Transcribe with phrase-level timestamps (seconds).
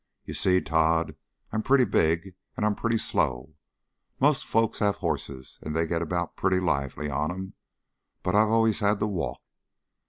[0.25, 1.15] "You see, Tod,
[1.51, 3.53] I'm pretty big and I'm pretty slow.
[4.19, 7.53] Most folks have horses, and they get about pretty lively on 'em,
[8.23, 9.39] but I've always had to walk."